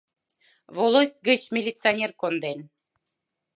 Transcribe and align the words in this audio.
Волость 0.75 1.19
гыч 1.27 1.41
милиционер 1.55 2.11
конден... 2.21 2.59